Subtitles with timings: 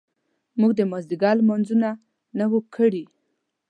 [0.59, 1.89] موږ د مازیګر لمونځونه
[2.37, 3.03] نه وو کړي.